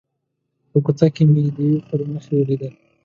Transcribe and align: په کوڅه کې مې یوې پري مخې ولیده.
په 0.69 0.77
کوڅه 0.85 1.07
کې 1.15 1.23
مې 1.31 1.41
یوې 1.47 1.71
پري 1.87 2.05
مخې 2.13 2.33
ولیده. 2.37 2.69